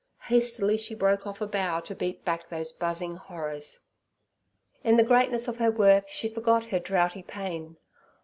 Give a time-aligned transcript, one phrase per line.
[0.29, 3.81] Hastily she broke off a bough to beat back those buzzing horrors.
[4.83, 7.77] In the greatness of her work she forgot her droughty pain.